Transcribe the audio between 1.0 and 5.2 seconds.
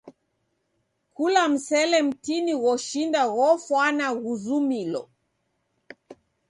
Kula msele mtini ghoshinda ghofwana ghuzumilo.